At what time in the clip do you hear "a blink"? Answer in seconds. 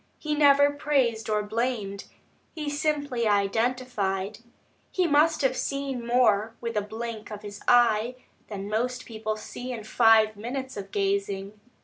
6.75-7.29